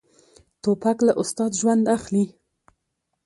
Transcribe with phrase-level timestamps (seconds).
[0.61, 2.25] توپک له استاد ژوند اخلي.